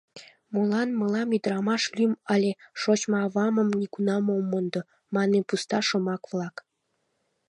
[0.53, 2.51] Молан мылам ӱдырамаш лӱм але
[2.81, 4.81] «Шочмо авамым нигунам ом мондо!»
[5.13, 6.55] манме пуста шомак-влак?!